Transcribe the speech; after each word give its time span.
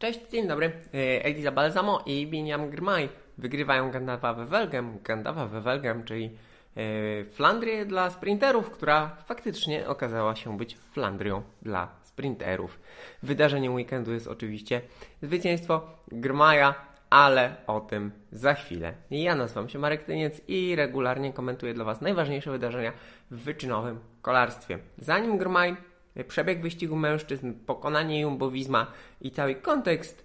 Cześć, 0.00 0.20
dzień 0.30 0.48
dobry. 0.48 0.72
E, 0.94 1.24
Eliza 1.24 1.52
Balsamo 1.52 2.02
i 2.06 2.26
Biniam 2.26 2.70
Grmaj 2.70 3.08
wygrywają 3.38 3.90
Gandalfa 3.90 4.34
Wevelgem. 4.34 4.98
Gandalfa 5.04 5.46
Wevelgem, 5.46 6.04
czyli 6.04 6.30
e, 6.76 7.24
Flandrię 7.24 7.86
dla 7.86 8.10
sprinterów, 8.10 8.70
która 8.70 9.16
faktycznie 9.26 9.88
okazała 9.88 10.36
się 10.36 10.56
być 10.56 10.76
Flandrią 10.76 11.42
dla 11.62 11.88
sprinterów. 12.02 12.80
Wydarzeniem 13.22 13.74
weekendu 13.74 14.12
jest 14.12 14.28
oczywiście 14.28 14.80
zwycięstwo 15.22 15.98
Grmaja, 16.08 16.74
ale 17.10 17.56
o 17.66 17.80
tym 17.80 18.12
za 18.32 18.54
chwilę. 18.54 18.94
Ja 19.10 19.34
nazywam 19.34 19.68
się 19.68 19.78
Marek 19.78 20.04
Tyniec 20.04 20.40
i 20.48 20.76
regularnie 20.76 21.32
komentuję 21.32 21.74
dla 21.74 21.84
Was 21.84 22.00
najważniejsze 22.00 22.50
wydarzenia 22.50 22.92
w 23.30 23.36
wyczynowym 23.36 24.00
kolarstwie. 24.22 24.78
Zanim 24.98 25.38
Grmaj 25.38 25.76
przebieg 26.28 26.62
wyścigu 26.62 26.96
mężczyzn, 26.96 27.52
pokonanie 27.66 28.26
Jumbo-Visma 28.26 28.86
i 29.20 29.30
cały 29.30 29.54
kontekst 29.54 30.24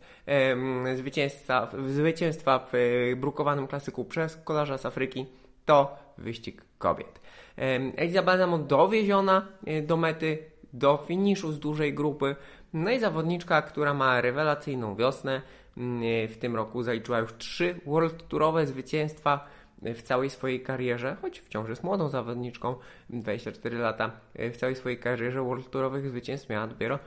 zwycięstwa, 0.95 1.71
zwycięstwa 1.87 2.59
w 2.59 2.75
e, 2.75 3.15
brukowanym 3.15 3.67
klasyku 3.67 4.05
przez 4.05 4.37
kolarza 4.37 4.77
z 4.77 4.85
Afryki 4.85 5.25
to 5.65 5.97
wyścig 6.17 6.61
kobiet. 6.77 7.21
Em, 7.57 7.91
Eliza 7.95 8.23
Balsamo 8.23 8.57
dowieziona 8.57 9.47
e, 9.65 9.81
do 9.81 9.97
mety, 9.97 10.37
do 10.73 10.97
finiszu 11.07 11.51
z 11.51 11.59
dużej 11.59 11.93
grupy. 11.93 12.35
No 12.73 12.91
i 12.91 12.99
zawodniczka, 12.99 13.61
która 13.61 13.93
ma 13.93 14.21
rewelacyjną 14.21 14.95
wiosnę. 14.95 15.41
m, 15.77 16.01
e, 16.03 16.27
W 16.27 16.37
tym 16.37 16.55
roku 16.55 16.83
zaliczyła 16.83 17.19
już 17.19 17.33
trzy 17.37 17.79
World 17.85 18.27
Tourowe 18.27 18.67
zwycięstwa 18.67 19.45
w 19.81 20.01
całej 20.01 20.29
swojej 20.29 20.61
karierze, 20.61 21.17
choć 21.21 21.39
wciąż 21.39 21.69
jest 21.69 21.83
młodą 21.83 22.09
zawodniczką, 22.09 22.75
24 23.09 23.77
lata, 23.77 24.11
w 24.35 24.57
całej 24.57 24.75
swojej 24.75 24.99
karierze 24.99 25.41
World 25.41 25.69
Tourowych 25.69 26.09
zwycięstw 26.09 26.49
miała 26.49 26.67
dopiero 26.67 26.99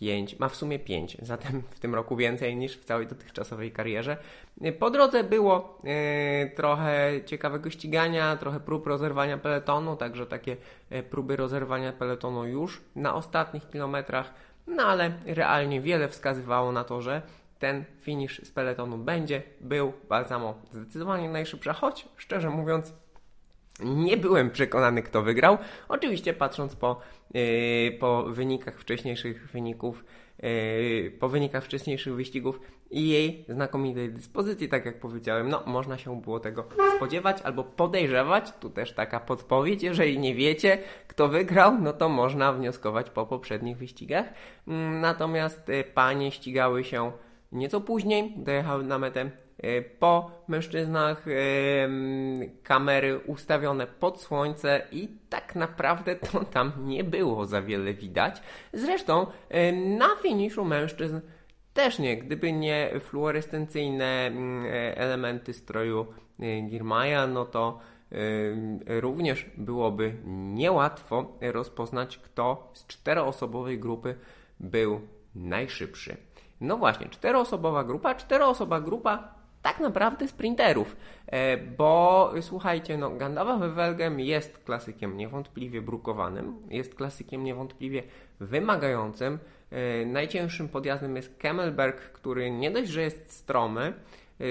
5, 0.00 0.38
ma 0.38 0.48
w 0.48 0.56
sumie 0.56 0.78
5, 0.78 1.16
zatem 1.22 1.62
w 1.70 1.80
tym 1.80 1.94
roku 1.94 2.16
więcej 2.16 2.56
niż 2.56 2.76
w 2.76 2.84
całej 2.84 3.06
dotychczasowej 3.06 3.72
karierze. 3.72 4.16
Po 4.78 4.90
drodze 4.90 5.24
było 5.24 5.78
e, 5.84 6.46
trochę 6.46 7.10
ciekawego 7.24 7.70
ścigania, 7.70 8.36
trochę 8.36 8.60
prób 8.60 8.86
rozerwania 8.86 9.38
peletonu, 9.38 9.96
także 9.96 10.26
takie 10.26 10.56
e, 10.90 11.02
próby 11.02 11.36
rozerwania 11.36 11.92
peletonu 11.92 12.46
już 12.46 12.80
na 12.96 13.14
ostatnich 13.14 13.68
kilometrach, 13.68 14.34
no 14.66 14.82
ale 14.82 15.12
realnie 15.26 15.80
wiele 15.80 16.08
wskazywało 16.08 16.72
na 16.72 16.84
to, 16.84 17.02
że 17.02 17.22
ten 17.58 17.84
finish 18.00 18.40
z 18.44 18.50
peletonu 18.50 18.98
będzie, 18.98 19.42
był 19.60 19.92
Balsamo 20.08 20.54
zdecydowanie 20.72 21.28
najszybsza, 21.28 21.72
choć 21.72 22.08
szczerze 22.16 22.50
mówiąc 22.50 22.92
nie 23.80 24.16
byłem 24.16 24.50
przekonany 24.50 25.02
kto 25.02 25.22
wygrał. 25.22 25.58
Oczywiście 25.88 26.32
patrząc 26.32 26.76
po, 26.76 27.00
yy, 27.34 27.92
po 28.00 28.22
wynikach 28.22 28.80
wcześniejszych 28.80 29.50
wyników, 29.50 30.04
yy, 30.42 31.10
po 31.20 31.28
wynikach 31.28 31.64
wcześniejszych 31.64 32.14
wyścigów 32.14 32.60
i 32.90 33.08
jej 33.08 33.44
znakomitej 33.48 34.12
dyspozycji, 34.12 34.68
tak 34.68 34.86
jak 34.86 35.00
powiedziałem, 35.00 35.48
no 35.48 35.62
można 35.66 35.98
się 35.98 36.20
było 36.20 36.40
tego 36.40 36.64
spodziewać 36.96 37.42
albo 37.42 37.64
podejrzewać. 37.64 38.52
Tu 38.60 38.70
też 38.70 38.92
taka 38.92 39.20
podpowiedź, 39.20 39.82
jeżeli 39.82 40.18
nie 40.18 40.34
wiecie 40.34 40.78
kto 41.08 41.28
wygrał, 41.28 41.80
no 41.80 41.92
to 41.92 42.08
można 42.08 42.52
wnioskować 42.52 43.10
po 43.10 43.26
poprzednich 43.26 43.76
wyścigach. 43.76 44.26
Mm, 44.68 45.00
Natomiast 45.00 45.68
yy, 45.68 45.84
panie 45.84 46.32
ścigały 46.32 46.84
się 46.84 47.12
Nieco 47.52 47.80
później 47.80 48.32
dojechały 48.36 48.84
na 48.84 48.98
metę 48.98 49.30
e, 49.58 49.82
po 49.82 50.30
mężczyznach 50.48 51.28
e, 51.28 51.32
kamery 52.62 53.18
ustawione 53.18 53.86
pod 53.86 54.20
słońce 54.20 54.82
i 54.92 55.08
tak 55.28 55.54
naprawdę 55.54 56.16
to 56.16 56.44
tam 56.44 56.72
nie 56.78 57.04
było 57.04 57.46
za 57.46 57.62
wiele 57.62 57.94
widać. 57.94 58.42
Zresztą 58.72 59.26
e, 59.48 59.72
na 59.72 60.08
finiszu 60.22 60.64
mężczyzn 60.64 61.20
też 61.74 61.98
nie, 61.98 62.16
gdyby 62.16 62.52
nie 62.52 62.90
fluorescencyjne 63.00 64.30
elementy 64.94 65.52
stroju 65.52 66.06
Girmaja, 66.70 67.26
no 67.26 67.44
to 67.44 67.80
również 68.86 69.46
byłoby 69.56 70.14
niełatwo 70.24 71.38
rozpoznać, 71.40 72.18
kto 72.18 72.70
z 72.74 72.86
czteroosobowej 72.86 73.78
grupy 73.78 74.14
był 74.60 75.00
najszybszy. 75.34 76.16
No 76.60 76.76
właśnie, 76.76 77.08
czteroosobowa 77.08 77.84
grupa, 77.84 78.14
czteroosoba 78.14 78.80
grupa 78.80 79.34
tak 79.62 79.80
naprawdę 79.80 80.28
sprinterów, 80.28 80.96
e, 81.26 81.56
bo 81.56 82.32
słuchajcie, 82.40 82.98
no 82.98 83.10
Gandalf 83.10 83.60
Wevelgem 83.60 84.20
jest 84.20 84.58
klasykiem 84.58 85.16
niewątpliwie 85.16 85.82
brukowanym, 85.82 86.56
jest 86.70 86.94
klasykiem 86.94 87.44
niewątpliwie 87.44 88.02
wymagającym. 88.40 89.38
E, 89.70 90.06
najcięższym 90.06 90.68
podjazdem 90.68 91.16
jest 91.16 91.38
Kemmelberg, 91.38 92.00
który 92.00 92.50
nie 92.50 92.70
dość, 92.70 92.90
że 92.90 93.02
jest 93.02 93.32
stromy, 93.32 93.92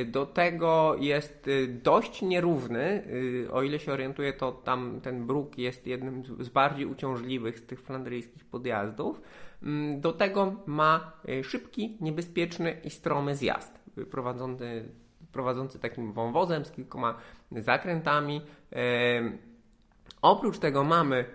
do 0.06 0.25
tego 0.25 0.96
jest 1.00 1.50
dość 1.84 2.22
nierówny. 2.22 3.03
O 3.51 3.63
ile 3.63 3.79
się 3.79 3.94
orientuję, 3.94 4.34
to 4.34 4.51
tam 4.51 5.01
ten 5.01 5.28
bruk 5.28 5.57
jest 5.57 5.88
jednym 5.88 6.23
z 6.40 6.50
bardziej 6.50 6.85
uciążliwych 6.85 7.59
z 7.59 7.66
tych 7.66 7.81
flandryjskich 7.81 8.45
podjazdów. 8.45 9.22
Mm, 9.63 10.01
do 10.01 10.13
tego 10.13 10.56
ma 10.66 11.12
szybki, 11.44 11.97
niebezpieczny 12.01 12.78
i 12.84 12.90
stromy 12.90 13.35
zjazd, 13.35 13.79
prowadzący, 14.12 14.90
prowadzący 15.31 15.79
takim 15.79 16.12
wąwozem 16.12 16.66
z 16.66 16.72
kilkoma 16.72 17.18
zakrętami. 17.51 18.41
Oprócz 20.25 20.59
tego 20.59 20.84
mamy 20.84 21.25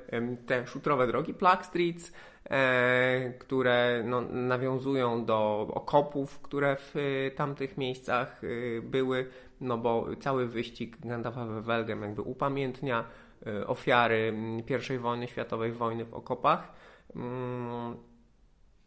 te 0.46 0.66
szutrowe 0.66 1.06
drogi, 1.06 1.34
Plug 1.34 1.64
Streets, 1.64 2.12
e, 2.50 3.32
które 3.38 4.02
no, 4.04 4.20
nawiązują 4.20 5.24
do 5.24 5.68
okopów, 5.74 6.38
które 6.40 6.76
w 6.76 6.96
e, 6.96 7.30
tamtych 7.30 7.78
miejscach 7.78 8.40
były, 8.82 9.26
no 9.60 9.78
bo 9.78 10.06
cały 10.20 10.48
wyścig 10.48 10.96
Gandalfa 11.00 11.44
Welgem 11.46 12.02
jakby 12.02 12.22
upamiętnia 12.22 13.04
ofiary 13.66 14.34
I 14.94 14.98
wojny 14.98 15.28
światowej, 15.28 15.72
wojny 15.72 16.04
w 16.04 16.14
okopach. 16.14 16.72
Mm, 17.16 17.96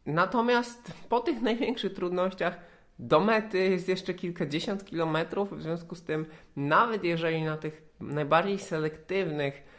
Natomiast 0.05 0.93
po 1.09 1.19
tych 1.19 1.41
największych 1.41 1.93
trudnościach 1.93 2.57
do 2.99 3.19
mety 3.19 3.57
jest 3.57 3.89
jeszcze 3.89 4.13
kilkadziesiąt 4.13 4.85
kilometrów, 4.85 5.57
w 5.57 5.61
związku 5.61 5.95
z 5.95 6.03
tym 6.03 6.25
nawet 6.55 7.03
jeżeli 7.03 7.43
na 7.43 7.57
tych 7.57 7.81
najbardziej 7.99 8.59
selektywnych 8.59 9.72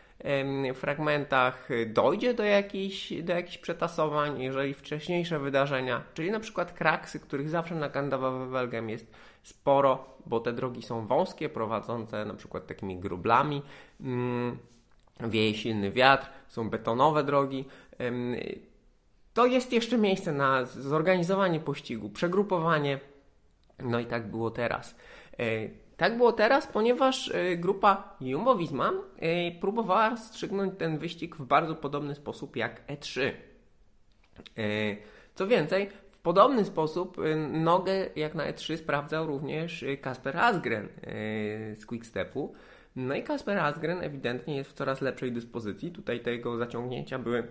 fragmentach 0.74 1.68
dojdzie 1.86 2.34
do 2.34 2.44
jakichś, 2.44 3.12
do 3.22 3.32
jakichś 3.32 3.58
przetasowań, 3.58 4.40
jeżeli 4.40 4.74
wcześniejsze 4.74 5.38
wydarzenia, 5.38 6.02
czyli 6.14 6.30
na 6.30 6.40
przykład 6.40 6.72
kraksy, 6.72 7.20
których 7.20 7.50
zawsze 7.50 7.74
na 7.74 7.88
Gandawa 7.88 8.32
jest 8.86 9.06
sporo, 9.42 10.04
bo 10.26 10.40
te 10.40 10.52
drogi 10.52 10.82
są 10.82 11.06
wąskie, 11.06 11.48
prowadzące 11.48 12.24
na 12.24 12.34
przykład 12.34 12.66
takimi 12.66 12.96
grublami, 12.96 13.62
mm, 14.00 14.58
wieje 15.20 15.54
silny 15.54 15.90
wiatr, 15.90 16.26
są 16.48 16.70
betonowe 16.70 17.24
drogi, 17.24 17.64
to 19.34 19.46
jest 19.46 19.72
jeszcze 19.72 19.98
miejsce 19.98 20.32
na 20.32 20.64
zorganizowanie 20.64 21.60
pościgu, 21.60 22.10
przegrupowanie. 22.10 23.00
No 23.78 24.00
i 24.00 24.06
tak 24.06 24.30
było 24.30 24.50
teraz. 24.50 24.94
Tak 25.96 26.16
było 26.16 26.32
teraz, 26.32 26.66
ponieważ 26.66 27.30
e, 27.34 27.56
grupa 27.56 28.16
Jumbo-Visma 28.20 28.90
e, 29.18 29.52
próbowała 29.60 30.16
strzygnąć 30.16 30.78
ten 30.78 30.98
wyścig 30.98 31.36
w 31.36 31.44
bardzo 31.44 31.74
podobny 31.74 32.14
sposób 32.14 32.56
jak 32.56 32.86
E3. 32.86 33.30
Co 35.34 35.46
więcej, 35.46 35.90
w 36.10 36.18
podobny 36.18 36.64
sposób 36.64 37.16
nogę 37.52 37.92
jak 38.16 38.34
na 38.34 38.52
E3 38.52 38.76
sprawdzał 38.76 39.26
również 39.26 39.84
Kasper 40.02 40.36
Asgren 40.36 40.88
z 41.74 41.86
Quickstepu. 41.86 42.54
No 42.96 43.14
i 43.14 43.22
Kasper 43.22 43.58
Asgren 43.58 44.02
ewidentnie 44.02 44.56
jest 44.56 44.70
w 44.70 44.72
coraz 44.72 45.00
lepszej 45.00 45.32
dyspozycji. 45.32 45.92
Tutaj 45.92 46.20
te 46.20 46.32
jego 46.32 46.56
zaciągnięcia 46.56 47.18
były 47.18 47.48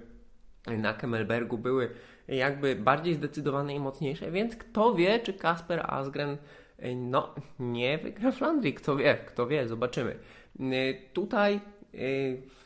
na 0.68 0.94
Kemmelbergu 0.94 1.58
były 1.58 1.90
jakby 2.28 2.76
bardziej 2.76 3.14
zdecydowane 3.14 3.76
i 3.76 3.80
mocniejsze, 3.80 4.32
więc 4.32 4.56
kto 4.56 4.96
wie, 4.96 5.20
czy 5.20 5.34
Kasper 5.34 5.86
Asgren 5.88 6.38
no, 6.96 7.36
nie 7.60 7.98
wygra 7.98 8.32
Flandrii, 8.32 8.74
kto 8.74 8.96
wie, 8.96 9.16
kto 9.16 9.48
wie, 9.48 9.68
zobaczymy. 9.68 10.16
E, 10.60 10.64
tutaj 11.14 11.56
e, 11.56 11.98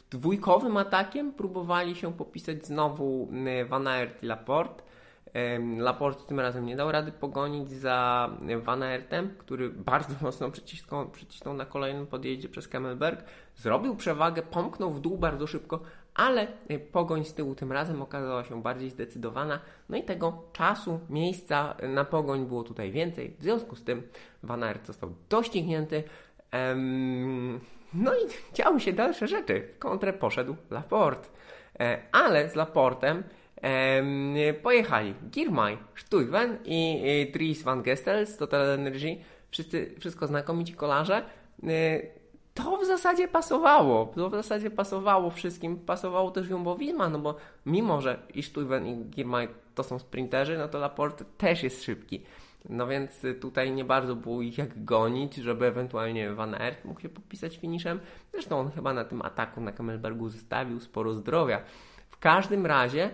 dwójkowym 0.09 0.77
atakiem 0.77 1.33
próbowali 1.33 1.95
się 1.95 2.13
popisać 2.13 2.65
znowu 2.65 3.29
Van 3.69 3.87
Aert 3.87 4.23
i 4.23 4.25
Laporte. 4.25 4.87
Laporte 5.77 6.23
tym 6.27 6.39
razem 6.39 6.65
nie 6.65 6.75
dał 6.75 6.91
rady 6.91 7.11
pogonić 7.11 7.71
za 7.71 8.29
Van 8.63 8.83
Aertem, 8.83 9.35
który 9.37 9.69
bardzo 9.69 10.15
mocno 10.25 10.51
przycisnął, 10.51 11.09
przycisnął 11.09 11.53
na 11.53 11.65
kolejnym 11.65 12.07
podjeździe 12.07 12.49
przez 12.49 12.67
Kemmelberg. 12.67 13.23
Zrobił 13.55 13.95
przewagę, 13.95 14.41
pomknął 14.41 14.91
w 14.91 14.99
dół 14.99 15.17
bardzo 15.17 15.47
szybko, 15.47 15.79
ale 16.17 16.47
y, 16.71 16.79
pogoń 16.79 17.25
z 17.25 17.33
tyłu 17.33 17.55
tym 17.55 17.71
razem 17.71 18.01
okazała 18.01 18.43
się 18.43 18.61
bardziej 18.61 18.89
zdecydowana, 18.89 19.59
no 19.89 19.97
i 19.97 20.03
tego 20.03 20.43
czasu, 20.53 20.99
miejsca 21.09 21.75
na 21.89 22.05
pogoń 22.05 22.45
było 22.45 22.63
tutaj 22.63 22.91
więcej. 22.91 23.35
W 23.39 23.43
związku 23.43 23.75
z 23.75 23.83
tym 23.83 24.07
Van 24.43 24.63
Aert 24.63 24.87
został 24.87 25.13
doścignięty. 25.29 26.03
no 27.93 28.13
i 28.13 28.55
działy 28.55 28.79
się 28.79 28.93
dalsze 28.93 29.27
rzeczy. 29.27 29.67
W 29.75 29.79
kontrę 29.79 30.13
poszedł 30.13 30.55
Laporte. 30.69 31.27
E, 31.79 32.01
ale 32.11 32.49
z 32.49 32.55
Laportem 32.55 33.23
pojechali 34.63 35.13
Girmay, 35.31 35.77
Stuyven 35.95 36.57
i 36.65 37.31
Dries 37.33 37.63
van 37.63 37.83
Gestel 37.83 38.27
z 38.27 38.37
Total 38.37 38.69
Energy. 38.69 39.17
Wszyscy, 39.51 39.95
wszystko 39.99 40.27
znakomici 40.27 40.73
kolarze. 40.73 41.25
To 42.57 42.77
w 42.77 42.85
zasadzie 42.85 43.27
pasowało. 43.27 44.13
To 44.15 44.29
w 44.29 44.33
zasadzie 44.33 44.71
pasowało 44.71 45.29
wszystkim. 45.29 45.79
Pasowało 45.79 46.31
też 46.31 46.49
Jumbo 46.49 46.75
Visma, 46.75 47.09
no 47.09 47.19
bo 47.19 47.35
mimo, 47.65 48.01
że 48.01 48.19
i 48.33 48.43
Stuyven 48.43 48.87
i 48.87 49.05
Girmay 49.05 49.47
to 49.75 49.83
są 49.83 49.99
sprinterzy, 49.99 50.57
no 50.57 50.67
to 50.67 50.79
Laporte 50.79 51.25
też 51.37 51.63
jest 51.63 51.83
szybki. 51.83 52.23
No 52.69 52.87
więc 52.87 53.21
tutaj 53.41 53.71
nie 53.71 53.85
bardzo 53.85 54.15
było 54.15 54.41
ich 54.41 54.57
jak 54.57 54.83
gonić, 54.83 55.35
żeby 55.35 55.65
ewentualnie 55.65 56.33
Van 56.33 56.55
Aert 56.55 56.85
mógł 56.85 56.99
się 57.01 57.09
podpisać 57.09 57.57
finiszem. 57.57 57.99
Zresztą 58.31 58.59
on 58.59 58.71
chyba 58.71 58.93
na 58.93 59.05
tym 59.05 59.21
ataku 59.21 59.61
na 59.61 59.71
Kamelbergu 59.71 60.29
zostawił 60.29 60.79
sporo 60.79 61.13
zdrowia. 61.13 61.61
W 62.09 62.17
każdym 62.17 62.65
razie 62.65 63.09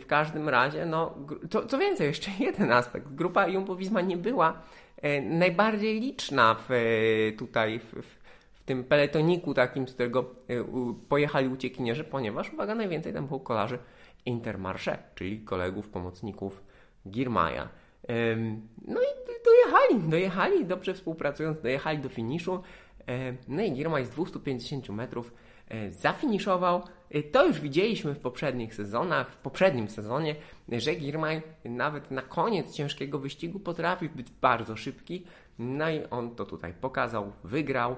w 0.00 0.04
każdym 0.06 0.48
razie, 0.48 0.86
no, 0.86 1.14
co, 1.50 1.66
co 1.66 1.78
więcej, 1.78 2.06
jeszcze 2.06 2.30
jeden 2.44 2.72
aspekt. 2.72 3.14
Grupa 3.14 3.46
Jumbo-Visma 3.46 4.06
nie 4.06 4.16
była 4.16 4.62
najbardziej 5.22 6.00
liczna 6.00 6.54
w, 6.54 6.70
e, 6.70 7.32
tutaj 7.32 7.78
w, 7.78 8.02
w 8.52 8.62
tym 8.64 8.84
peletoniku 8.84 9.54
takim, 9.54 9.88
z 9.88 9.94
którego 9.94 10.20
e, 10.20 10.54
pojechali 11.08 11.48
uciekinierzy, 11.48 12.04
ponieważ, 12.04 12.52
uwaga, 12.52 12.74
najwięcej 12.74 13.12
tam 13.12 13.26
było 13.26 13.40
kolarzy 13.40 13.78
Intermarché, 14.26 14.98
czyli 15.14 15.40
kolegów, 15.40 15.88
pomocników 15.88 16.62
Girmaja. 17.08 17.68
No 18.88 19.00
i 19.00 19.06
dojechali, 19.44 20.10
dojechali, 20.10 20.66
dobrze 20.66 20.94
współpracując, 20.94 21.60
dojechali 21.60 21.98
do 21.98 22.08
finiszu. 22.08 22.62
No 23.48 23.62
i 23.62 23.72
Girmay 23.72 24.06
z 24.06 24.10
250 24.10 24.88
metrów 24.88 25.32
zafiniszował 25.90 26.82
Y, 27.14 27.22
to 27.22 27.46
już 27.46 27.60
widzieliśmy 27.60 28.14
w 28.14 28.18
poprzednich 28.18 28.74
sezonach, 28.74 29.32
w 29.32 29.36
poprzednim 29.36 29.88
sezonie, 29.88 30.36
że 30.68 30.94
Girmay 30.94 31.42
nawet 31.64 32.10
na 32.10 32.22
koniec 32.22 32.74
ciężkiego 32.74 33.18
wyścigu 33.18 33.60
potrafi 33.60 34.08
być 34.08 34.30
bardzo 34.30 34.76
szybki. 34.76 35.26
No 35.58 35.90
i 35.90 36.04
on 36.10 36.34
to 36.34 36.44
tutaj 36.44 36.74
pokazał, 36.80 37.32
wygrał. 37.44 37.96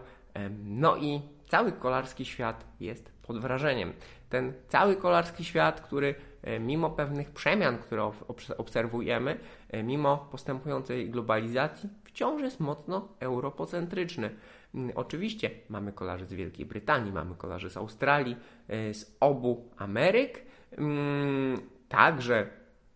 No 0.64 0.96
i 0.96 1.20
cały 1.48 1.72
kolarski 1.72 2.24
świat 2.24 2.64
jest 2.80 3.12
pod 3.22 3.40
wrażeniem. 3.40 3.92
Ten 4.28 4.52
cały 4.68 4.96
kolarski 4.96 5.44
świat, 5.44 5.80
który 5.80 6.14
e, 6.42 6.60
mimo 6.60 6.90
pewnych 6.90 7.30
przemian, 7.30 7.78
które 7.78 8.12
obserwujemy, 8.58 9.38
e, 9.70 9.82
mimo 9.82 10.28
postępującej 10.30 11.10
globalizacji, 11.10 11.88
wciąż 12.14 12.42
jest 12.42 12.60
mocno 12.60 13.08
europocentryczny. 13.20 14.30
Mm, 14.74 14.92
oczywiście 14.94 15.50
mamy 15.68 15.92
kolarzy 15.92 16.26
z 16.26 16.32
Wielkiej 16.32 16.66
Brytanii, 16.66 17.12
mamy 17.12 17.34
kolarzy 17.34 17.70
z 17.70 17.76
Australii, 17.76 18.36
e, 18.68 18.94
z 18.94 19.16
obu 19.20 19.68
Ameryk, 19.76 20.42
mm, 20.70 21.60
także 21.88 22.46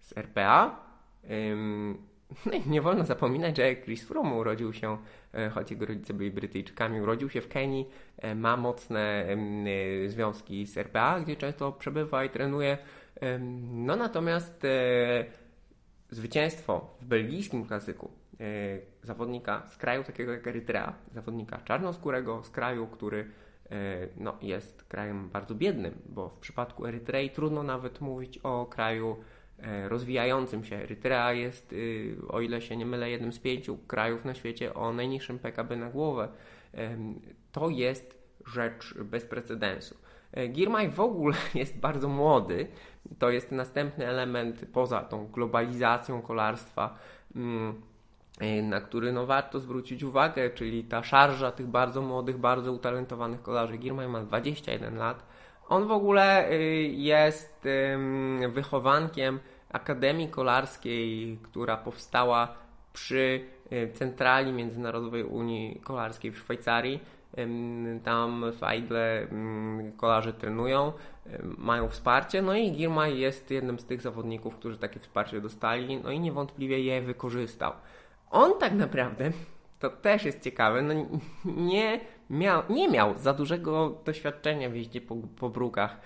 z 0.01 0.19
RPA. 0.19 0.89
No 2.47 2.53
nie 2.67 2.83
wolno 2.83 3.05
zapominać, 3.05 3.57
że 3.57 3.77
Chris 3.77 4.05
Froome 4.05 4.35
urodził 4.35 4.73
się, 4.73 4.99
e, 5.35 5.51
choć 5.51 5.71
jego 5.71 5.87
rodzice 5.87 6.15
byli 6.15 6.31
Brytyjczykami, 6.31 7.01
urodził 7.01 7.31
się 7.31 7.41
w 7.41 7.49
Kenii, 7.49 7.89
e, 8.19 8.35
ma 8.35 8.57
mocne 8.57 9.27
związki 10.07 10.67
z 10.67 10.79
RPA, 10.79 11.21
gdzie 11.21 11.37
często 11.37 11.73
przebywa 11.73 12.25
i 12.25 12.31
trenuje. 12.31 12.79
No 13.73 13.97
natomiast 13.97 14.67
zwycięstwo 16.11 16.97
w 17.01 17.05
belgijskim 17.05 17.67
klasyku 17.67 18.11
zawodnika 19.03 19.63
z 19.69 19.77
kraju 19.77 20.05
takiego 20.05 20.33
jak 20.33 20.47
Erytrea, 20.47 20.95
zawodnika 21.13 21.59
czarnoskórego 21.65 22.45
z 22.45 22.51
kraju, 22.51 22.87
który 22.87 23.31
e, 23.71 24.09
no, 24.17 24.37
jest 24.43 24.83
krajem 24.83 25.29
bardzo 25.29 25.55
biednym, 25.55 25.95
bo 26.09 26.29
w 26.29 26.39
przypadku 26.39 26.87
Erytrei 26.87 27.31
trudno 27.31 27.63
nawet 27.63 28.01
mówić 28.01 28.39
o 28.39 28.67
kraju 28.67 29.17
e, 29.59 29.89
rozwijającym 29.89 30.65
się. 30.65 30.77
Erytrea 30.77 31.33
jest, 31.33 31.73
y, 31.73 32.17
o 32.29 32.41
ile 32.41 32.61
się 32.61 32.77
nie 32.77 32.87
mylę, 32.87 33.11
jednym 33.11 33.33
z 33.33 33.39
pięciu 33.39 33.79
krajów 33.79 34.25
na 34.25 34.35
świecie 34.35 34.75
o 34.75 34.93
najniższym 34.93 35.39
PKB 35.39 35.77
na 35.77 35.91
głowę. 35.91 36.29
To 37.53 37.69
jest 37.69 38.19
rzecz 38.47 38.95
bez 38.99 39.25
precedensu. 39.25 39.97
Girmay 40.49 40.91
w 40.91 41.01
ogóle 41.01 41.37
jest 41.55 41.79
bardzo 41.79 42.09
młody. 42.09 42.67
To 43.19 43.31
jest 43.31 43.53
następny 43.53 44.07
element 44.07 44.67
poza 44.73 45.01
tą 45.01 45.27
globalizacją 45.27 46.23
kolarstwa 46.23 46.99
mm, 47.37 47.83
E, 47.98 47.98
na 48.63 48.81
który 48.81 49.13
no, 49.13 49.27
warto 49.27 49.61
zwrócić 49.61 50.03
uwagę, 50.03 50.51
czyli 50.51 50.85
ta 50.85 51.03
szarża 51.03 51.53
tych 51.53 51.67
bardzo 51.67 52.03
młodych, 52.03 52.39
bardzo 52.39 52.73
utalentowanych 52.73 53.43
kolarzy. 53.43 53.77
Girmay 53.77 54.09
ma 54.09 54.21
21 54.21 54.97
lat. 54.97 55.27
On 55.69 55.87
w 55.87 55.93
ogóle 55.93 56.51
y, 56.51 56.57
jest 56.93 57.69
wychowankiem 58.49 59.41
Akademii 59.73 60.29
Kolarskiej, 60.29 61.39
która 61.43 61.77
powstała 61.77 62.55
przy 62.93 63.41
y, 63.73 63.93
Centrali 63.95 64.53
Międzynarodowej 64.53 65.25
Unii 65.25 65.81
Kolarskiej 65.85 66.33
w 66.33 66.39
Szwajcarii. 66.39 67.01
Tam 68.05 68.53
w 68.53 68.63
Aigle 68.63 69.27
kolarze 69.97 70.33
trenują, 70.33 70.93
mają 71.43 71.89
wsparcie, 71.89 72.43
no 72.43 72.55
i 72.55 72.73
Girmay 72.73 73.19
jest 73.19 73.51
jednym 73.51 73.79
z 73.79 73.85
tych 73.85 74.01
zawodników, 74.01 74.57
którzy 74.57 74.79
takie 74.79 75.01
wsparcie 75.01 75.41
dostali, 75.41 75.97
no 75.97 76.11
i 76.11 76.21
niewątpliwie 76.21 76.81
je 76.81 77.03
wykorzystał. 77.03 77.73
On 78.31 78.59
tak 78.59 78.73
naprawdę, 78.73 79.31
to 79.79 79.91
też 79.91 80.25
jest 80.25 80.41
ciekawe, 80.41 80.83
no 80.83 80.95
nie 81.45 82.01
miał, 82.31 82.63
nie 82.71 82.89
miał 82.89 83.19
za 83.19 83.33
dużego 83.33 84.03
doświadczenia 84.05 84.71
w 84.71 84.75
jeździe 84.75 85.01
po, 85.01 85.17
po 85.17 85.49
brukach. 85.49 86.01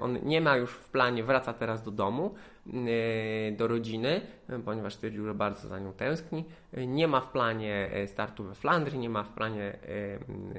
On 0.00 0.18
nie 0.22 0.40
ma 0.40 0.56
już 0.56 0.70
w 0.70 0.88
planie, 0.90 1.24
wraca 1.24 1.52
teraz 1.52 1.82
do 1.82 1.90
domu, 1.90 2.34
e, 2.66 3.52
do 3.52 3.68
rodziny, 3.68 4.20
ponieważ 4.64 4.94
stwierdził, 4.94 5.24
że 5.26 5.34
bardzo 5.34 5.68
za 5.68 5.78
nią 5.78 5.92
tęskni. 5.92 6.44
Nie 6.72 7.08
ma 7.08 7.20
w 7.20 7.28
planie 7.28 7.90
e, 7.92 8.06
startu 8.06 8.44
we 8.44 8.54
Flandrii, 8.54 8.98
nie 8.98 9.08
ma 9.08 9.22
w 9.22 9.28
planie 9.28 9.78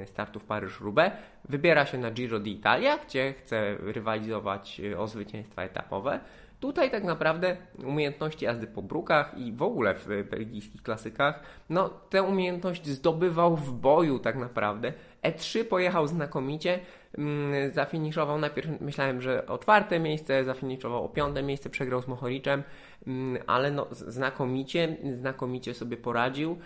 startu 0.06 0.40
w 0.40 0.46
Paryż-Roubaix. 0.46 1.12
Wybiera 1.50 1.86
się 1.86 1.98
na 1.98 2.12
Giro 2.12 2.40
d'Italia, 2.40 2.98
gdzie 3.08 3.34
chce 3.34 3.76
rywalizować 3.80 4.82
e, 4.92 5.00
o 5.00 5.08
zwycięstwa 5.08 5.62
etapowe. 5.62 6.20
Tutaj 6.66 6.92
tak 6.92 7.04
naprawdę 7.04 7.58
umiejętności 7.84 8.46
jazdy 8.46 8.68
po 8.68 8.82
brukach 8.82 9.38
i 9.38 9.54
w 9.54 9.62
ogóle 9.62 9.96
w 9.96 10.08
belgijskich 10.30 10.84
klasykach, 10.84 11.40
no 11.70 11.90
tę 11.90 12.24
umiejętność 12.24 12.88
zdobywał 12.88 13.56
w 13.56 13.74
boju 13.74 14.20
tak 14.20 14.36
naprawdę. 14.36 14.94
E3 15.24 15.64
pojechał 15.64 16.08
znakomicie, 16.08 16.80
mm, 17.18 17.74
zafiniszował 17.74 18.38
najpierw, 18.38 18.82
myślałem, 18.82 19.22
że 19.22 19.48
o 19.48 19.58
czwarte 19.58 20.00
miejsce, 20.00 20.44
zafiniszował 20.44 21.06
o 21.06 21.10
piąte 21.10 21.44
miejsce, 21.44 21.70
przegrał 21.70 22.02
z 22.02 22.08
Mohoriczem, 22.08 22.64
mm, 23.08 23.44
ale 23.48 23.72
no 23.72 23.88
znakomicie, 23.92 24.98
znakomicie 25.14 25.74
sobie 25.74 25.98
poradził. 25.98 26.58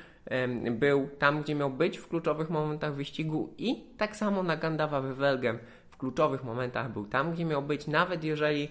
Był 0.71 1.09
tam, 1.19 1.41
gdzie 1.41 1.55
miał 1.55 1.69
być 1.69 1.97
w 1.97 2.07
kluczowych 2.07 2.49
momentach 2.49 2.93
wyścigu 2.93 3.53
i 3.57 3.83
tak 3.97 4.15
samo 4.15 4.43
na 4.43 4.57
Gandawa 4.57 5.01
Welgem 5.01 5.59
w 5.89 5.97
kluczowych 5.97 6.43
momentach 6.43 6.93
był 6.93 7.05
tam, 7.05 7.33
gdzie 7.33 7.45
miał 7.45 7.61
być, 7.61 7.87
nawet 7.87 8.23
jeżeli 8.23 8.69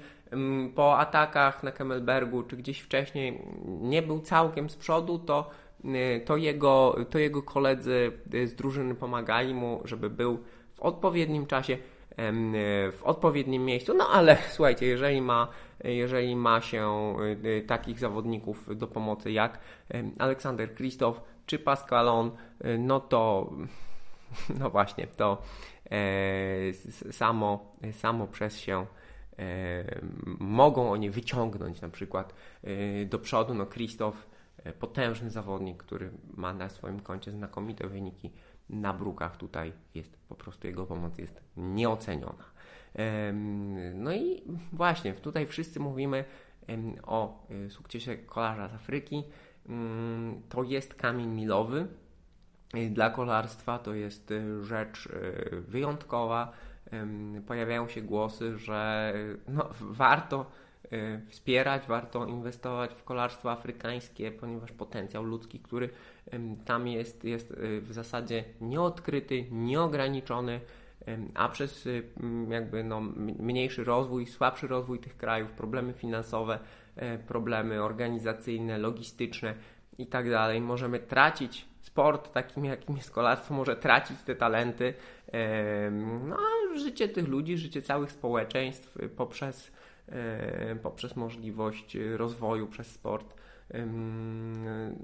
po 0.75 0.99
atakach 0.99 1.63
na 1.63 1.73
Kemmelbergu 1.73 2.43
czy 2.43 2.57
gdzieś 2.57 2.81
wcześniej 2.81 3.43
nie 3.65 4.03
był 4.03 4.21
całkiem 4.21 4.71
z 4.71 4.77
przodu, 4.77 5.19
to, 5.19 5.51
y, 5.85 6.23
to, 6.25 6.37
jego, 6.37 6.97
to 7.11 7.19
jego 7.19 7.43
koledzy 7.43 8.13
z 8.45 8.55
drużyny 8.55 8.95
pomagali 8.95 9.55
mu, 9.55 9.81
żeby 9.85 10.11
był 10.11 10.39
w 10.75 10.81
odpowiednim 10.81 11.47
czasie 11.47 11.73
y, 11.75 11.79
w 12.93 13.01
odpowiednim 13.03 13.65
miejscu. 13.65 13.95
No 13.95 14.09
ale 14.09 14.39
słuchajcie, 14.57 14.87
jeżeli 14.87 15.21
ma, 15.21 15.49
jeżeli 15.85 16.37
ma 16.37 16.61
się 16.61 17.15
y, 17.45 17.65
takich 17.67 17.99
zawodników 17.99 18.79
do 18.79 18.87
pomocy 18.87 19.33
jak 19.33 19.59
Aleksander 20.19 20.75
Krzysztof 20.75 21.21
czy 21.47 21.59
Pascalon, 21.59 22.31
no 22.79 23.01
to 23.01 23.51
no 24.61 24.71
właśnie, 24.71 25.07
to 25.07 25.43
e, 25.91 26.73
samo, 27.13 27.75
samo 27.93 28.27
przez 28.27 28.59
się 28.59 28.87
mogą 30.39 30.91
oni 30.91 31.11
wyciągnąć 31.11 31.81
na 31.81 31.89
przykład 31.89 32.35
e, 32.63 33.05
do 33.05 33.19
przodu. 33.19 33.55
No 33.55 33.67
Krzysztof, 33.67 34.27
e, 34.65 34.73
potężny 34.73 35.31
zawodnik, 35.31 35.77
który 35.77 36.11
ma 36.35 36.55
na 36.55 36.69
swoim 36.69 37.01
koncie 37.01 37.31
znakomite 37.31 37.89
wyniki 37.89 38.31
na 38.71 38.93
brukach. 38.93 39.37
Tutaj 39.37 39.73
jest 39.95 40.19
po 40.29 40.35
prostu 40.35 40.67
jego 40.67 40.87
pomoc 40.87 41.19
jest 41.19 41.41
nieoceniona. 41.57 42.59
No 43.95 44.13
i 44.13 44.43
właśnie 44.73 45.15
tutaj 45.15 45.47
wszyscy 45.47 45.81
mówimy 45.81 46.25
o 47.03 47.47
e, 47.51 47.71
sukcesie 47.71 48.17
kolarza 48.17 48.69
z 48.69 48.75
Afryki. 48.75 49.25
Mm, 49.69 50.43
to 50.49 50.63
jest 50.63 50.95
kamień 50.95 51.29
milowy 51.29 51.87
dla 52.91 53.11
kolarstwa, 53.11 53.79
to 53.79 53.95
jest 53.95 54.33
rzecz 54.63 55.09
wyjątkowa 55.53 56.53
pojawiają 57.47 57.89
się 57.89 58.03
głosy, 58.03 58.59
że 58.59 59.15
no, 59.49 59.69
warto 59.81 60.47
e, 60.93 61.21
wspierać, 61.29 61.87
warto 61.87 62.27
inwestować 62.27 62.95
w 62.95 63.05
kolarstwo 63.05 63.53
afrykańskie, 63.53 64.33
ponieważ 64.33 64.73
potencjał 64.73 65.25
ludzki, 65.25 65.61
który 65.61 65.89
tam 66.65 66.87
jest, 66.87 67.25
jest 67.25 67.53
e, 67.53 67.81
w 67.81 67.93
zasadzie 67.93 68.45
nieodkryty, 68.61 69.45
nieograniczony. 69.51 70.61
a 71.35 71.49
przez 71.49 71.89
jakby 72.49 72.85
no, 72.85 73.01
mniejszy 73.39 73.85
rozwój, 73.85 74.27
słabszy 74.27 74.67
rozwój 74.67 74.99
tych 74.99 75.17
krajów, 75.17 75.51
problemy 75.51 75.93
finansowe, 75.93 76.59
problemy 77.27 77.83
organizacyjne, 77.83 78.79
logistyczne 78.79 79.55
i 79.99 80.07
tak 80.07 80.31
dalej, 80.31 80.61
możemy 80.61 80.99
tracić 80.99 81.69
sport 81.81 82.33
takim 82.33 82.65
jakim 82.65 82.97
jest 82.97 83.11
kolarstwo 83.11 83.55
może 83.55 83.77
tracić 83.77 84.23
te 84.23 84.35
talenty, 84.35 84.95
no 85.91 86.37
życie 86.77 87.09
tych 87.09 87.29
ludzi, 87.29 87.59
życie 87.59 87.83
całych 87.83 88.13
społeczeństw 88.13 88.99
poprzez, 89.17 89.73
poprzez 90.83 91.17
możliwość 91.17 91.97
rozwoju 92.17 92.67
przez 92.67 92.87
sport, 92.87 93.35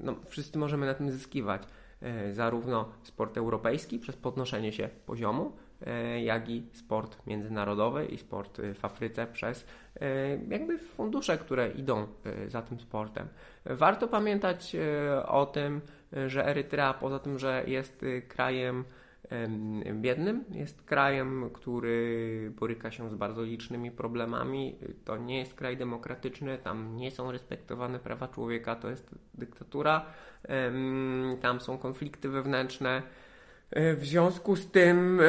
no, 0.02 0.14
wszyscy 0.28 0.59
możemy 0.59 0.87
na 0.87 0.94
tym 0.94 1.11
zyskiwać. 1.11 1.62
Zarówno 2.33 2.88
sport 3.02 3.38
europejski 3.38 3.99
przez 3.99 4.16
podnoszenie 4.16 4.73
się 4.73 4.88
poziomu, 5.06 5.52
jak 6.23 6.49
i 6.49 6.66
sport 6.73 7.26
międzynarodowy 7.26 8.06
i 8.06 8.18
sport 8.18 8.61
w 8.75 8.85
Afryce 8.85 9.26
przez 9.26 9.66
jakby 10.49 10.78
fundusze, 10.78 11.38
które 11.38 11.71
idą 11.71 12.06
za 12.49 12.62
tym 12.62 12.80
sportem. 12.80 13.28
Warto 13.64 14.09
pamiętać 14.09 14.76
o 15.26 15.47
tym, 15.47 15.80
że 16.26 16.47
Erytrea 16.47 16.94
poza 16.94 17.18
tym, 17.18 17.38
że 17.38 17.64
jest 17.66 18.04
krajem 18.28 18.85
biednym, 19.95 20.45
jest 20.50 20.83
krajem, 20.83 21.50
który 21.52 22.52
boryka 22.61 22.90
się 22.90 23.11
z 23.11 23.14
bardzo 23.14 23.43
licznymi 23.43 23.90
problemami. 23.90 24.78
To 25.04 25.16
nie 25.16 25.38
jest 25.38 25.54
kraj 25.54 25.76
demokratyczny, 25.76 26.59
tam 26.59 26.97
nie 26.97 27.11
są 27.11 27.33
respektowane 27.33 27.99
prawa 27.99 28.28
człowieka, 28.28 28.76
to 28.76 28.90
jest 28.90 29.14
dyktatura, 29.35 30.07
tam 31.40 31.61
są 31.61 31.78
konflikty 31.78 32.28
wewnętrzne. 32.28 33.02
E, 33.71 33.97
w 33.97 34.07
związku 34.07 34.57
z 34.57 34.71
tym 34.71 35.21
e, 35.21 35.25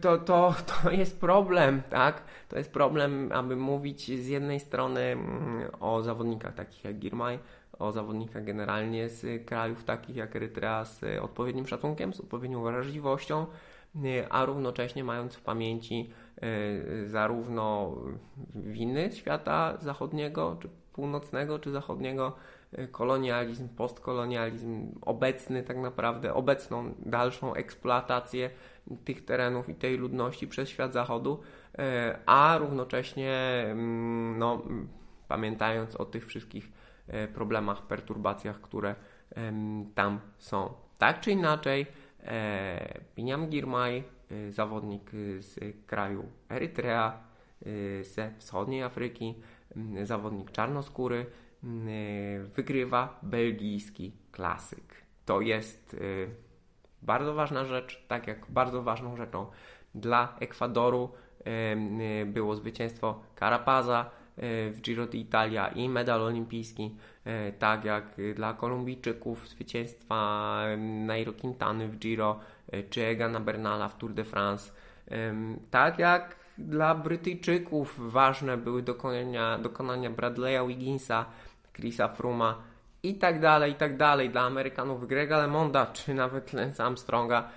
to, 0.00 0.18
to, 0.18 0.54
to 0.82 0.90
jest 0.90 1.20
problem, 1.20 1.82
tak? 1.90 2.22
To 2.48 2.58
jest 2.58 2.72
problem, 2.72 3.30
aby 3.32 3.56
mówić 3.56 4.22
z 4.22 4.28
jednej 4.28 4.60
strony 4.60 5.00
mm, 5.00 5.70
o 5.80 6.02
zawodnikach 6.02 6.54
takich 6.54 6.84
jak 6.84 6.98
Girmay, 6.98 7.38
o 7.78 7.92
zawodnikach 7.92 8.44
generalnie 8.44 9.08
z 9.08 9.46
krajów 9.46 9.84
takich 9.84 10.16
jak 10.16 10.36
Erytrea 10.36 10.84
z 10.84 11.00
odpowiednim 11.22 11.66
szacunkiem, 11.66 12.14
z 12.14 12.20
odpowiednią 12.20 12.62
wrażliwością, 12.62 13.46
a 14.30 14.44
równocześnie 14.44 15.04
mając 15.04 15.34
w 15.34 15.40
pamięci 15.40 16.10
e, 16.36 17.08
zarówno 17.08 17.96
winy 18.54 19.10
świata 19.12 19.78
zachodniego, 19.80 20.56
czy 20.60 20.68
północnego, 20.92 21.58
czy 21.58 21.70
zachodniego, 21.70 22.32
e, 22.72 22.88
kolonializm, 22.88 23.68
postkolonializm, 23.68 24.92
obecny 25.00 25.62
tak 25.62 25.76
naprawdę, 25.76 26.34
obecną 26.34 26.94
dalszą 26.98 27.54
eksploatację 27.54 28.50
tych 29.04 29.24
terenów 29.24 29.68
i 29.68 29.74
tej 29.74 29.96
ludności 29.96 30.48
przez 30.48 30.68
świat 30.68 30.92
zachodu, 30.92 31.40
e, 31.78 32.18
a 32.26 32.58
równocześnie 32.58 33.64
mm, 33.66 34.38
no, 34.38 34.62
pamiętając 35.28 35.96
o 35.96 36.04
tych 36.04 36.26
wszystkich 36.26 36.68
E, 36.68 36.81
problemach, 37.34 37.82
perturbacjach, 37.82 38.60
które 38.60 38.94
tam 39.94 40.20
są. 40.38 40.74
Tak 40.98 41.20
czy 41.20 41.30
inaczej, 41.30 41.86
Piniam 43.14 43.42
e, 43.42 43.46
Girmay, 43.46 44.04
e, 44.30 44.52
zawodnik 44.52 45.10
z 45.38 45.58
kraju 45.86 46.24
Erytrea, 46.50 47.32
ze 48.02 48.32
wschodniej 48.38 48.82
Afryki, 48.82 49.34
zawodnik 50.02 50.50
czarnoskóry, 50.50 51.26
wygrywa 52.56 53.18
belgijski 53.22 54.12
klasyk. 54.32 54.94
To 55.24 55.40
jest 55.40 55.96
bardzo 57.02 57.34
ważna 57.34 57.64
rzecz, 57.64 58.04
tak 58.08 58.26
jak 58.26 58.46
bardzo 58.50 58.82
ważną 58.82 59.16
rzeczą 59.16 59.46
dla 59.94 60.36
Ekwadoru 60.40 61.10
było 62.26 62.56
zwycięstwo 62.56 63.20
Carapaza, 63.38 64.10
E, 64.10 64.21
w 64.42 64.80
Giro 64.80 65.06
d'Italia 65.06 65.68
i 65.74 65.88
medal 65.88 66.22
olimpijski, 66.22 66.96
e, 67.24 67.52
tak 67.52 67.84
jak 67.84 68.04
dla 68.34 68.54
Kolumbijczyków 68.54 69.48
zwycięstwa 69.48 70.62
Nairo 70.78 71.32
Quintany 71.32 71.88
w 71.88 71.98
Giro 71.98 72.40
e, 72.72 72.82
czy 72.82 73.04
Egana 73.06 73.40
Bernala 73.40 73.88
w 73.88 73.98
Tour 73.98 74.12
de 74.12 74.24
France, 74.24 74.72
tak 75.70 75.98
jak 75.98 76.36
dla 76.58 76.94
Brytyjczyków 76.94 78.12
ważne 78.12 78.56
były 78.56 78.82
dokonania, 78.82 79.58
dokonania 79.58 80.10
Bradley'a 80.10 80.68
Wigginsa, 80.68 81.24
Chrisa 81.72 82.08
Fruma 82.08 82.62
i 83.02 83.14
tak 83.14 83.40
dalej, 83.40 83.72
i 83.72 83.74
tak 83.74 83.96
dalej. 83.96 84.30
Dla 84.30 84.40
Amerykanów 84.40 85.08
Grega 85.08 85.38
LeMonda 85.38 85.86
czy 85.86 86.14
nawet 86.14 86.52
Lance 86.52 86.84
Armstronga 86.84 87.48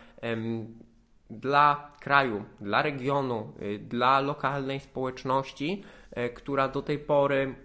dla 1.30 1.92
kraju, 2.00 2.44
dla 2.62 2.82
regionu, 2.82 3.54
y, 3.62 3.80
dla 3.80 4.20
lokalnej 4.20 4.80
społeczności 4.80 5.84
E, 6.05 6.05
która 6.36 6.68
do 6.68 6.82
tej 6.82 7.00
pory 7.00 7.56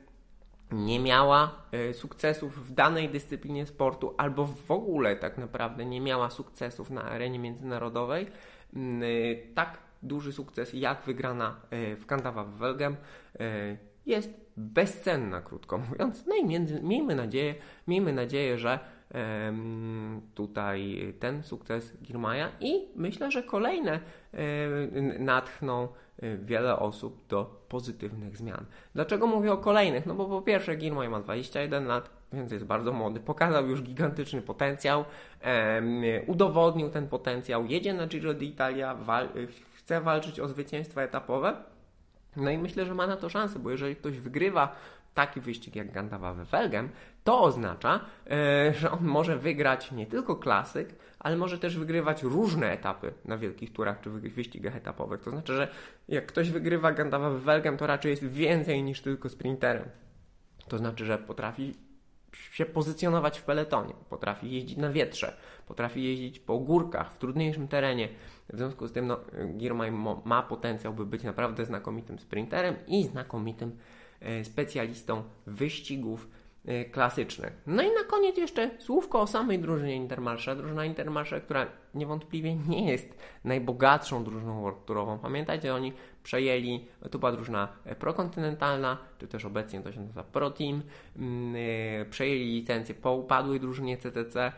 nie 0.72 1.00
miała 1.00 1.64
e, 1.72 1.94
sukcesów 1.94 2.68
w 2.68 2.72
danej 2.72 3.08
dyscyplinie 3.08 3.66
sportu, 3.66 4.14
albo 4.18 4.46
w 4.46 4.70
ogóle 4.70 5.16
tak 5.16 5.38
naprawdę 5.38 5.84
nie 5.84 6.00
miała 6.00 6.30
sukcesów 6.30 6.90
na 6.90 7.02
arenie 7.02 7.38
międzynarodowej, 7.38 8.26
mm, 8.74 9.02
e, 9.02 9.06
tak 9.54 9.78
duży 10.02 10.32
sukces 10.32 10.74
jak 10.74 11.02
wygrana 11.02 11.60
w 11.70 12.06
Kandawa 12.06 12.44
w 12.44 12.50
Welgem 12.50 12.96
jest 14.06 14.30
bezcenna, 14.56 15.40
krótko 15.40 15.78
mówiąc. 15.78 16.26
No 16.26 16.34
i 16.34 16.44
między, 16.44 16.82
miejmy 16.82 17.14
nadzieję, 17.14 17.54
miejmy 17.88 18.12
nadzieję, 18.12 18.58
że 18.58 18.78
tutaj 20.34 20.98
ten 21.18 21.42
sukces 21.42 21.96
Girmaja 22.02 22.52
i 22.60 22.88
myślę, 22.96 23.30
że 23.30 23.42
kolejne 23.42 24.00
natchną 25.18 25.88
wiele 26.42 26.78
osób 26.78 27.26
do 27.28 27.64
pozytywnych 27.68 28.36
zmian. 28.36 28.64
Dlaczego 28.94 29.26
mówię 29.26 29.52
o 29.52 29.56
kolejnych? 29.56 30.06
No 30.06 30.14
bo 30.14 30.26
po 30.26 30.42
pierwsze 30.42 30.76
Gilmoy 30.76 31.08
ma 31.08 31.20
21 31.20 31.86
lat, 31.86 32.10
więc 32.32 32.52
jest 32.52 32.64
bardzo 32.64 32.92
młody, 32.92 33.20
pokazał 33.20 33.66
już 33.66 33.82
gigantyczny 33.82 34.42
potencjał, 34.42 35.04
udowodnił 36.26 36.90
ten 36.90 37.08
potencjał, 37.08 37.66
jedzie 37.66 37.94
na 37.94 38.06
Giro 38.06 38.34
d'Italia, 38.34 39.04
wal 39.04 39.28
chce 39.74 40.00
walczyć 40.00 40.40
o 40.40 40.48
zwycięstwa 40.48 41.02
etapowe, 41.02 41.56
no 42.36 42.50
i 42.50 42.58
myślę, 42.58 42.86
że 42.86 42.94
ma 42.94 43.06
na 43.06 43.16
to 43.16 43.28
szansę, 43.28 43.58
bo 43.58 43.70
jeżeli 43.70 43.96
ktoś 43.96 44.18
wygrywa 44.18 44.76
taki 45.14 45.40
wyścig 45.40 45.76
jak 45.76 45.92
Gandawa 45.92 46.34
we 46.34 46.44
Felgem, 46.44 46.88
to 47.24 47.40
oznacza, 47.40 48.00
e, 48.30 48.74
że 48.74 48.90
on 48.90 49.04
może 49.04 49.38
wygrać 49.38 49.92
nie 49.92 50.06
tylko 50.06 50.36
klasyk, 50.36 50.94
ale 51.18 51.36
może 51.36 51.58
też 51.58 51.78
wygrywać 51.78 52.22
różne 52.22 52.72
etapy 52.72 53.12
na 53.24 53.38
wielkich 53.38 53.72
turach 53.72 54.00
czy 54.00 54.10
wyścigach 54.10 54.76
etapowych. 54.76 55.20
To 55.20 55.30
znaczy, 55.30 55.54
że 55.54 55.68
jak 56.08 56.26
ktoś 56.26 56.50
wygrywa 56.50 56.92
Gandawa 56.92 57.30
we 57.30 57.40
Felgem, 57.40 57.76
to 57.76 57.86
raczej 57.86 58.10
jest 58.10 58.24
więcej 58.24 58.82
niż 58.82 59.00
tylko 59.02 59.28
sprinterem. 59.28 59.84
To 60.68 60.78
znaczy, 60.78 61.04
że 61.04 61.18
potrafi 61.18 61.74
się 62.32 62.66
pozycjonować 62.66 63.38
w 63.38 63.42
peletonie, 63.42 63.94
potrafi 64.10 64.50
jeździć 64.50 64.76
na 64.76 64.90
wietrze, 64.90 65.36
potrafi 65.66 66.04
jeździć 66.04 66.38
po 66.38 66.58
górkach, 66.58 67.14
w 67.14 67.18
trudniejszym 67.18 67.68
terenie. 67.68 68.08
W 68.52 68.56
związku 68.56 68.86
z 68.86 68.92
tym 68.92 69.06
no, 69.06 69.20
Girmay 69.56 69.92
ma 70.24 70.42
potencjał, 70.42 70.94
by 70.94 71.06
być 71.06 71.22
naprawdę 71.22 71.64
znakomitym 71.64 72.18
sprinterem 72.18 72.76
i 72.86 73.04
znakomitym 73.04 73.78
E, 74.20 74.44
specjalistą 74.44 75.22
wyścigów 75.46 76.28
klasycznych. 76.92 77.52
No 77.66 77.82
i 77.82 77.86
na 77.86 78.04
koniec 78.04 78.36
jeszcze 78.36 78.70
słówko 78.78 79.20
o 79.20 79.26
samej 79.26 79.58
drużynie 79.58 79.96
Intermarsze. 79.96 80.56
Drużyna 80.56 80.84
Intermarsze, 80.84 81.40
która 81.40 81.66
niewątpliwie 81.94 82.54
nie 82.54 82.90
jest 82.90 83.18
najbogatszą 83.44 84.24
drużyną 84.24 84.62
worturową. 84.62 85.18
Pamiętajcie, 85.18 85.74
oni 85.74 85.92
przejęli, 86.22 86.86
to 87.10 87.18
była 87.18 87.32
drużyna 87.32 87.68
prokontynentalna, 87.98 88.98
czy 89.18 89.28
też 89.28 89.44
obecnie 89.44 89.80
to 89.80 89.92
się 89.92 90.00
nazywa 90.00 90.22
Pro 90.22 90.50
Team, 90.50 90.82
mm, 91.16 91.54
e, 92.00 92.04
przejęli 92.04 92.44
licencję 92.44 92.94
po 92.94 93.12
upadłej 93.14 93.60
drużynie 93.60 93.96
CTC, 93.96 94.52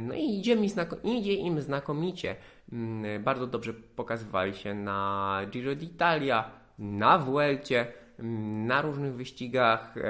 no 0.00 0.14
i 0.14 0.38
idzie, 0.38 0.56
mi 0.56 0.68
znako- 0.68 0.96
idzie 1.04 1.34
im 1.34 1.62
znakomicie. 1.62 2.36
Mm, 2.72 3.22
bardzo 3.22 3.46
dobrze 3.46 3.74
pokazywali 3.74 4.54
się 4.54 4.74
na 4.74 5.40
Giro 5.50 5.72
d'Italia, 5.72 6.42
na 6.78 7.18
Vuelcie, 7.18 7.86
na 8.18 8.82
różnych 8.82 9.14
wyścigach, 9.14 9.96
e, 9.96 10.00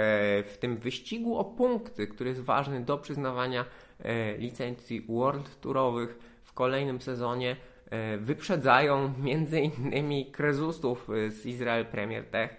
w 0.42 0.56
tym 0.60 0.76
wyścigu 0.76 1.38
o 1.38 1.44
punkty, 1.44 2.06
który 2.06 2.30
jest 2.30 2.42
ważny 2.42 2.80
do 2.80 2.98
przyznawania 2.98 3.64
e, 3.98 4.36
licencji 4.36 5.00
World 5.00 5.60
Tourowych 5.60 6.18
w 6.42 6.52
kolejnym 6.52 7.00
sezonie, 7.00 7.56
e, 7.90 8.18
wyprzedzają 8.18 9.12
między 9.18 9.60
innymi 9.60 10.30
Krezustów 10.30 11.08
z 11.28 11.46
Israel 11.46 11.86
Premier 11.86 12.24
Tech, 12.24 12.56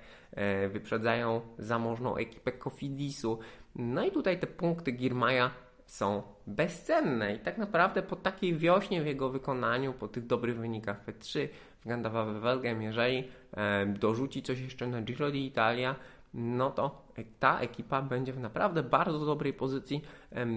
wyprzedzają 0.70 1.42
zamożną 1.58 2.16
ekipę 2.16 2.52
Kofidisu. 2.52 3.40
No 3.76 4.06
i 4.06 4.12
tutaj 4.12 4.40
te 4.40 4.48
punkty 4.48 4.92
Girmaja 4.92 5.52
są 5.86 6.24
bezcenne 6.48 7.36
i 7.36 7.40
tak 7.40 7.58
naprawdę 7.58 8.02
po 8.02 8.16
takiej 8.16 8.58
wiośnie 8.58 9.02
w 9.02 9.06
jego 9.06 9.30
wykonaniu, 9.30 9.94
po 9.94 10.08
tych 10.08 10.26
dobrych 10.26 10.58
wynikach 10.58 11.06
W3, 11.06 11.48
w 11.86 11.88
Gandawa 11.88 12.26
Welgem, 12.26 12.82
jeżeli 12.82 13.24
e, 13.54 13.86
dorzuci 13.86 14.44
coś 14.44 14.60
jeszcze 14.60 14.88
na 14.88 15.02
Giro 15.02 15.32
d'Italia, 15.32 15.96
no 16.34 16.72
to 16.72 17.06
ta 17.40 17.60
ekipa 17.60 18.02
będzie 18.02 18.34
w 18.34 18.40
naprawdę 18.40 18.84
bardzo 18.84 19.26
dobrej 19.26 19.54
pozycji 19.54 20.02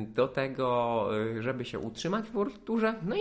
do 0.07 0.29
tego, 0.29 1.09
e, 1.37 1.43
żeby 1.43 1.65
się 1.65 1.79
utrzymać 1.79 2.25
w 2.25 2.33
World 2.33 2.61
no 3.03 3.17
i 3.17 3.21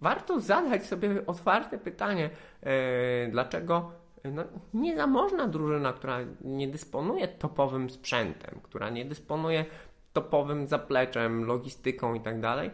warto 0.00 0.40
zadać 0.40 0.86
sobie 0.86 1.26
otwarte 1.26 1.78
pytanie, 1.78 2.30
e, 2.62 3.28
dlaczego 3.28 3.92
no, 4.24 4.44
niezamożna 4.74 5.46
drużyna, 5.46 5.92
która 5.92 6.18
nie 6.40 6.68
dysponuje 6.68 7.28
topowym 7.28 7.90
sprzętem, 7.90 8.60
która 8.62 8.90
nie 8.90 9.04
dysponuje 9.04 9.64
topowym 10.12 10.66
zapleczem, 10.66 11.44
logistyką 11.44 12.14
i 12.14 12.20
tak 12.20 12.40
dalej, 12.40 12.70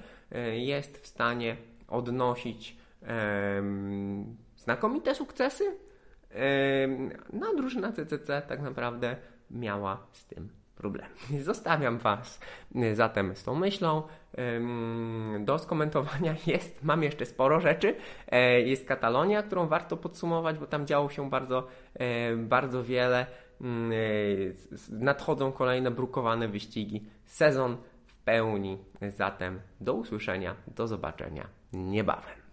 jest 0.53 0.99
w 0.99 1.07
stanie 1.07 1.57
odnosić 1.89 2.77
znakomite 4.67 5.15
sukcesy. 5.15 5.65
No, 7.33 7.55
drużyna 7.55 7.93
CCC 7.93 8.43
tak 8.49 8.63
naprawdę 8.63 9.17
miała 9.51 10.07
z 10.13 10.27
tym 10.27 10.49
problem. 10.77 11.07
Zostawiam 11.41 11.99
Was 11.99 12.41
zatem 12.95 13.37
z 13.37 13.45
tą 13.45 13.55
myślą. 13.55 14.03
Do 15.41 15.59
skomentowania 15.59 16.35
jest, 16.47 16.85
mam 16.85 17.03
jeszcze 17.03 17.27
sporo 17.27 17.61
rzeczy. 17.61 17.97
E, 18.29 18.61
jest 18.61 18.89
Katalonia, 18.89 19.43
którą 19.43 19.69
warto 19.69 19.97
podsumować, 19.97 20.59
bo 20.59 20.67
tam 20.67 20.87
działo 20.87 21.11
się 21.11 21.31
bardzo, 21.31 21.67
e, 21.95 22.37
bardzo 22.37 22.85
wiele. 22.85 23.27
Mm, 23.61 23.93
e, 23.93 23.97
nadchodzą 24.91 25.53
kolejne 25.53 25.91
brukowane 25.91 26.49
wyścigi. 26.49 27.07
Sezon 27.25 27.77
w 28.07 28.15
pełni. 28.17 28.79
Zatem 29.09 29.61
do 29.81 29.95
usłyszenia, 29.95 30.55
do 30.67 30.87
zobaczenia 30.87 31.47
niebawem. 31.73 32.46